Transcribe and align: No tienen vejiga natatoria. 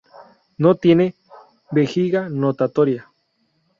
No 0.57 0.73
tienen 0.73 1.13
vejiga 1.71 2.27
natatoria. 2.27 3.11